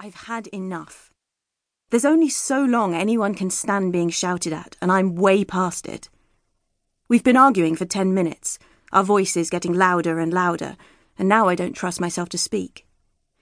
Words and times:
I've 0.00 0.14
had 0.14 0.46
enough. 0.48 1.12
There's 1.90 2.04
only 2.04 2.28
so 2.28 2.62
long 2.64 2.94
anyone 2.94 3.34
can 3.34 3.50
stand 3.50 3.92
being 3.92 4.10
shouted 4.10 4.52
at, 4.52 4.76
and 4.80 4.92
I'm 4.92 5.16
way 5.16 5.44
past 5.44 5.88
it. 5.88 6.08
We've 7.08 7.24
been 7.24 7.36
arguing 7.36 7.74
for 7.74 7.84
ten 7.84 8.14
minutes, 8.14 8.60
our 8.92 9.02
voices 9.02 9.50
getting 9.50 9.72
louder 9.72 10.20
and 10.20 10.32
louder, 10.32 10.76
and 11.18 11.28
now 11.28 11.48
I 11.48 11.56
don't 11.56 11.72
trust 11.72 12.00
myself 12.00 12.28
to 12.28 12.38
speak. 12.38 12.86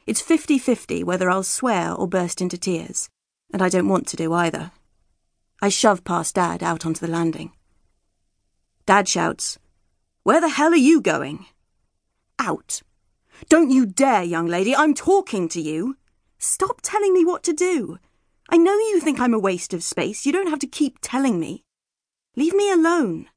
It's 0.06 0.22
50 0.22 0.58
50 0.58 1.04
whether 1.04 1.28
I'll 1.28 1.42
swear 1.42 1.92
or 1.92 2.08
burst 2.08 2.40
into 2.40 2.56
tears, 2.56 3.10
and 3.52 3.60
I 3.60 3.68
don't 3.68 3.88
want 3.88 4.06
to 4.08 4.16
do 4.16 4.32
either. 4.32 4.72
I 5.60 5.68
shove 5.68 6.04
past 6.04 6.36
Dad 6.36 6.62
out 6.62 6.86
onto 6.86 7.04
the 7.04 7.12
landing. 7.12 7.52
Dad 8.86 9.08
shouts, 9.08 9.58
Where 10.22 10.40
the 10.40 10.48
hell 10.48 10.72
are 10.72 10.76
you 10.76 11.02
going? 11.02 11.44
Out. 12.38 12.80
Don't 13.50 13.70
you 13.70 13.84
dare, 13.84 14.22
young 14.22 14.46
lady, 14.46 14.74
I'm 14.74 14.94
talking 14.94 15.50
to 15.50 15.60
you. 15.60 15.96
Stop 16.38 16.80
telling 16.82 17.12
me 17.12 17.24
what 17.24 17.42
to 17.44 17.52
do. 17.52 17.98
I 18.48 18.56
know 18.56 18.74
you 18.74 19.00
think 19.00 19.18
I'm 19.18 19.34
a 19.34 19.38
waste 19.38 19.74
of 19.74 19.82
space. 19.82 20.24
You 20.24 20.32
don't 20.32 20.50
have 20.50 20.58
to 20.60 20.66
keep 20.66 20.98
telling 21.00 21.40
me. 21.40 21.64
Leave 22.36 22.54
me 22.54 22.70
alone. 22.70 23.28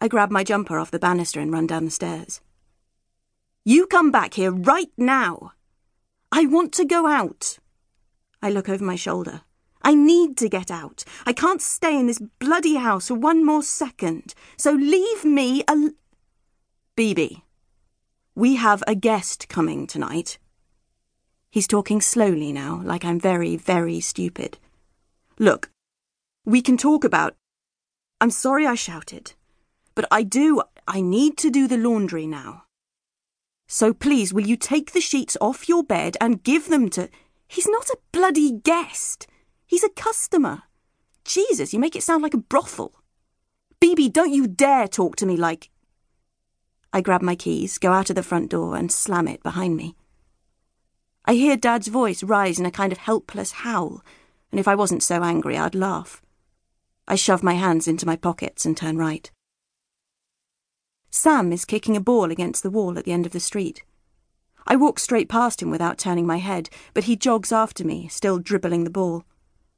I 0.00 0.08
grab 0.08 0.30
my 0.30 0.44
jumper 0.44 0.78
off 0.78 0.90
the 0.90 0.98
banister 0.98 1.40
and 1.40 1.52
run 1.52 1.66
down 1.66 1.84
the 1.84 1.90
stairs. 1.90 2.40
You 3.64 3.86
come 3.86 4.10
back 4.10 4.34
here 4.34 4.50
right 4.50 4.90
now. 4.96 5.52
I 6.32 6.46
want 6.46 6.72
to 6.74 6.84
go 6.84 7.06
out. 7.06 7.58
I 8.42 8.50
look 8.50 8.68
over 8.68 8.84
my 8.84 8.96
shoulder. 8.96 9.42
I 9.82 9.94
need 9.94 10.36
to 10.38 10.48
get 10.48 10.70
out. 10.70 11.04
I 11.24 11.32
can't 11.32 11.62
stay 11.62 11.98
in 11.98 12.06
this 12.06 12.18
bloody 12.38 12.76
house 12.76 13.08
for 13.08 13.14
one 13.14 13.44
more 13.44 13.62
second. 13.62 14.34
So 14.56 14.72
leave 14.72 15.24
me 15.24 15.62
al. 15.68 15.90
Bibi, 16.96 17.44
we 18.34 18.56
have 18.56 18.82
a 18.86 18.94
guest 18.94 19.48
coming 19.48 19.86
tonight. 19.86 20.38
He's 21.56 21.66
talking 21.66 22.02
slowly 22.02 22.52
now, 22.52 22.82
like 22.84 23.02
I'm 23.02 23.18
very, 23.18 23.56
very 23.56 23.98
stupid. 23.98 24.58
Look, 25.38 25.70
we 26.44 26.60
can 26.60 26.76
talk 26.76 27.02
about. 27.02 27.34
I'm 28.20 28.28
sorry 28.28 28.66
I 28.66 28.74
shouted, 28.74 29.32
but 29.94 30.04
I 30.10 30.22
do. 30.22 30.60
I 30.86 31.00
need 31.00 31.38
to 31.38 31.48
do 31.48 31.66
the 31.66 31.78
laundry 31.78 32.26
now. 32.26 32.64
So 33.66 33.94
please, 33.94 34.34
will 34.34 34.46
you 34.46 34.58
take 34.58 34.92
the 34.92 35.00
sheets 35.00 35.34
off 35.40 35.66
your 35.66 35.82
bed 35.82 36.18
and 36.20 36.44
give 36.44 36.68
them 36.68 36.90
to. 36.90 37.08
He's 37.48 37.66
not 37.66 37.88
a 37.88 37.96
bloody 38.12 38.52
guest. 38.52 39.26
He's 39.66 39.82
a 39.82 39.88
customer. 39.88 40.64
Jesus, 41.24 41.72
you 41.72 41.78
make 41.78 41.96
it 41.96 42.02
sound 42.02 42.22
like 42.22 42.34
a 42.34 42.48
brothel. 42.52 42.92
Bibi, 43.80 44.10
don't 44.10 44.34
you 44.34 44.46
dare 44.46 44.88
talk 44.88 45.16
to 45.16 45.24
me 45.24 45.38
like. 45.38 45.70
I 46.92 47.00
grab 47.00 47.22
my 47.22 47.34
keys, 47.34 47.78
go 47.78 47.92
out 47.92 48.10
of 48.10 48.16
the 48.16 48.22
front 48.22 48.50
door, 48.50 48.76
and 48.76 48.92
slam 48.92 49.26
it 49.26 49.42
behind 49.42 49.78
me. 49.78 49.96
I 51.28 51.34
hear 51.34 51.56
Dad's 51.56 51.88
voice 51.88 52.22
rise 52.22 52.60
in 52.60 52.66
a 52.66 52.70
kind 52.70 52.92
of 52.92 52.98
helpless 52.98 53.50
howl, 53.50 54.04
and 54.52 54.60
if 54.60 54.68
I 54.68 54.76
wasn't 54.76 55.02
so 55.02 55.24
angry, 55.24 55.58
I'd 55.58 55.74
laugh. 55.74 56.22
I 57.08 57.16
shove 57.16 57.42
my 57.42 57.54
hands 57.54 57.88
into 57.88 58.06
my 58.06 58.14
pockets 58.14 58.64
and 58.64 58.76
turn 58.76 58.96
right. 58.96 59.28
Sam 61.10 61.52
is 61.52 61.64
kicking 61.64 61.96
a 61.96 62.00
ball 62.00 62.30
against 62.30 62.62
the 62.62 62.70
wall 62.70 62.96
at 62.96 63.04
the 63.04 63.12
end 63.12 63.26
of 63.26 63.32
the 63.32 63.40
street. 63.40 63.82
I 64.68 64.76
walk 64.76 65.00
straight 65.00 65.28
past 65.28 65.62
him 65.62 65.70
without 65.70 65.98
turning 65.98 66.26
my 66.26 66.38
head, 66.38 66.70
but 66.94 67.04
he 67.04 67.16
jogs 67.16 67.50
after 67.50 67.84
me, 67.84 68.06
still 68.06 68.38
dribbling 68.38 68.84
the 68.84 68.90
ball. 68.90 69.24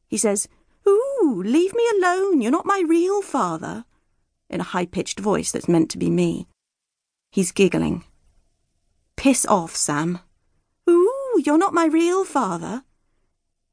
He 0.07 0.19
says, 0.19 0.49
Ooh, 0.87 1.43
leave 1.45 1.75
me 1.75 1.85
alone, 1.97 2.43
you're 2.43 2.51
not 2.51 2.67
my 2.67 2.83
real 2.87 3.23
father, 3.23 3.85
in 4.51 4.61
a 4.61 4.65
high 4.65 4.87
pitched 4.87 5.21
voice 5.21 5.51
that's 5.51 5.69
meant 5.69 5.91
to 5.91 5.99
be 5.99 6.11
me. 6.11 6.47
He's 7.31 7.53
giggling. 7.53 8.05
Piss 9.17 9.47
off, 9.47 9.75
Sam. 9.75 10.21
You're 11.39 11.59
not 11.59 11.75
my 11.75 11.87
real 11.87 12.25
father. 12.25 12.85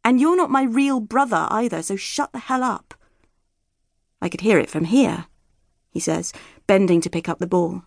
And 0.03 0.21
you're 0.21 0.37
not 0.37 0.51
my 0.51 0.63
real 0.63 0.99
brother 0.99 1.47
either, 1.49 1.81
so 1.81 1.95
shut 1.95 2.31
the 2.31 2.39
hell 2.39 2.63
up. 2.63 2.93
I 4.21 4.29
could 4.29 4.41
hear 4.41 4.59
it 4.59 4.69
from 4.69 4.85
here, 4.85 5.25
he 5.89 5.99
says, 5.99 6.31
bending 6.67 7.01
to 7.01 7.09
pick 7.09 7.27
up 7.27 7.39
the 7.39 7.47
ball. 7.47 7.83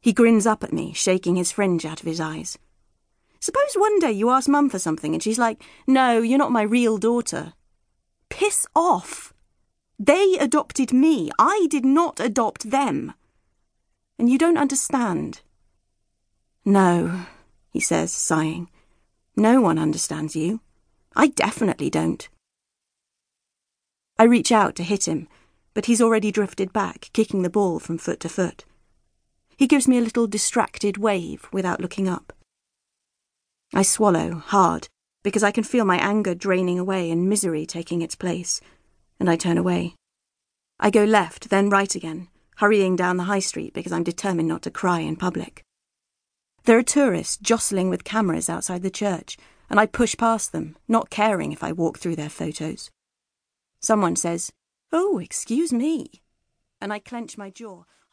He 0.00 0.12
grins 0.12 0.46
up 0.46 0.62
at 0.62 0.72
me, 0.72 0.92
shaking 0.92 1.36
his 1.36 1.50
fringe 1.50 1.84
out 1.84 2.00
of 2.00 2.06
his 2.06 2.20
eyes. 2.20 2.58
Suppose 3.40 3.74
one 3.74 3.98
day 3.98 4.12
you 4.12 4.30
ask 4.30 4.48
Mum 4.48 4.68
for 4.70 4.78
something 4.78 5.14
and 5.14 5.22
she's 5.22 5.38
like, 5.38 5.62
No, 5.86 6.20
you're 6.22 6.38
not 6.38 6.52
my 6.52 6.62
real 6.62 6.98
daughter. 6.98 7.54
Piss 8.28 8.66
off! 8.74 9.32
They 9.98 10.36
adopted 10.38 10.92
me. 10.92 11.30
I 11.38 11.66
did 11.70 11.84
not 11.84 12.20
adopt 12.20 12.70
them. 12.70 13.14
And 14.18 14.30
you 14.30 14.38
don't 14.38 14.58
understand. 14.58 15.40
No, 16.64 17.26
he 17.70 17.80
says, 17.80 18.12
sighing. 18.12 18.68
No 19.36 19.60
one 19.60 19.78
understands 19.78 20.34
you. 20.34 20.60
I 21.14 21.28
definitely 21.28 21.90
don't. 21.90 22.28
I 24.18 24.24
reach 24.24 24.50
out 24.50 24.74
to 24.76 24.82
hit 24.82 25.06
him, 25.06 25.28
but 25.74 25.86
he's 25.86 26.02
already 26.02 26.32
drifted 26.32 26.72
back, 26.72 27.10
kicking 27.12 27.42
the 27.42 27.50
ball 27.50 27.78
from 27.78 27.98
foot 27.98 28.20
to 28.20 28.28
foot. 28.28 28.64
He 29.56 29.66
gives 29.66 29.86
me 29.86 29.98
a 29.98 30.02
little 30.02 30.26
distracted 30.26 30.98
wave 30.98 31.48
without 31.52 31.80
looking 31.80 32.08
up. 32.08 32.32
I 33.74 33.82
swallow 33.82 34.34
hard 34.34 34.88
because 35.22 35.42
I 35.42 35.50
can 35.50 35.64
feel 35.64 35.84
my 35.84 35.98
anger 35.98 36.34
draining 36.34 36.78
away 36.78 37.10
and 37.10 37.28
misery 37.28 37.66
taking 37.66 38.02
its 38.02 38.14
place, 38.14 38.60
and 39.20 39.28
I 39.28 39.36
turn 39.36 39.58
away. 39.58 39.94
I 40.80 40.90
go 40.90 41.04
left, 41.04 41.50
then 41.50 41.70
right 41.70 41.94
again, 41.94 42.28
hurrying 42.56 42.96
down 42.96 43.16
the 43.16 43.24
high 43.24 43.40
street 43.40 43.74
because 43.74 43.92
I'm 43.92 44.04
determined 44.04 44.48
not 44.48 44.62
to 44.62 44.70
cry 44.70 45.00
in 45.00 45.16
public. 45.16 45.62
There 46.64 46.78
are 46.78 46.82
tourists 46.82 47.36
jostling 47.38 47.88
with 47.88 48.04
cameras 48.04 48.50
outside 48.50 48.82
the 48.82 48.90
church, 48.90 49.36
and 49.70 49.78
I 49.78 49.86
push 49.86 50.16
past 50.16 50.52
them, 50.52 50.76
not 50.86 51.10
caring 51.10 51.52
if 51.52 51.62
I 51.62 51.72
walk 51.72 51.98
through 51.98 52.16
their 52.16 52.28
photos. 52.28 52.90
Someone 53.80 54.16
says, 54.16 54.52
Oh, 54.92 55.18
excuse 55.18 55.72
me. 55.72 56.22
And 56.80 56.92
I 56.92 56.98
clench 56.98 57.36
my 57.38 57.50
jaw. 57.50 57.84